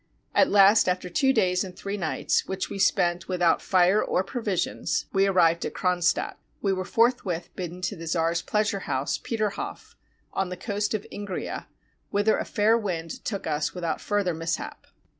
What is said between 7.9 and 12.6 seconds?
the czar's pleasure house, Peterhof, on the coast of Ingria, whither a